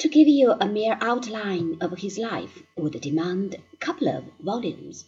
[0.00, 5.06] To give you a mere outline of his life would demand a couple of volumes.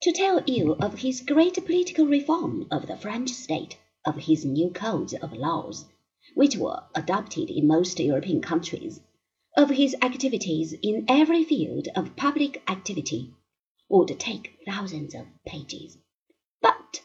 [0.00, 3.76] To tell you of his great political reform of the French state,
[4.06, 5.84] of his new codes of laws,
[6.34, 9.00] which were adopted in most European countries,
[9.56, 13.34] of his activities in every field of public activity,
[13.90, 15.98] would take thousands of pages.
[16.62, 17.02] But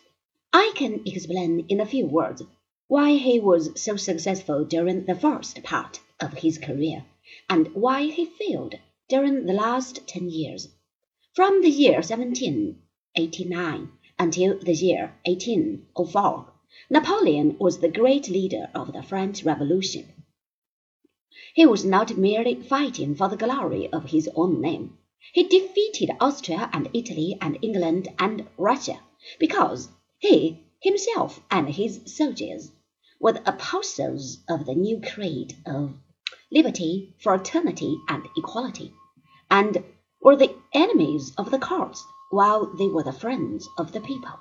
[0.54, 2.42] I can explain in a few words
[2.88, 7.06] why he was so successful during the first part of his career,
[7.50, 8.76] and why he failed
[9.10, 10.70] during the last ten years.
[11.34, 16.54] From the year 1789 until the year 1804,
[16.90, 20.24] Napoleon was the great leader of the French Revolution.
[21.54, 24.98] He was not merely fighting for the glory of his own name.
[25.34, 29.02] He defeated Austria and Italy and England and Russia
[29.40, 32.72] because he himself and his soldiers
[33.20, 35.94] were the apostles of the new creed of
[36.52, 38.94] liberty, fraternity, and equality,
[39.52, 39.84] and
[40.22, 44.32] were the enemies of the courts while they were the friends of the people.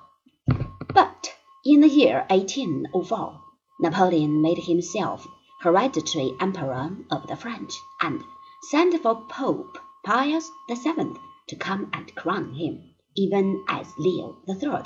[0.94, 3.40] But in the year 1804,
[3.80, 5.26] Napoleon made himself
[5.60, 8.22] hereditary emperor of the French and
[8.70, 11.14] sent for Pope Pius VII
[11.48, 14.82] to come and crown him, even as Leo III,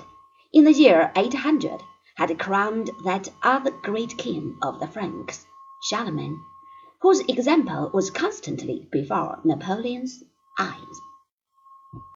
[0.52, 1.82] in the year 800,
[2.16, 5.46] had crowned that other great king of the Franks,
[5.82, 6.40] Charlemagne,
[7.00, 10.22] whose example was constantly before Napoleon's
[10.58, 11.09] eyes.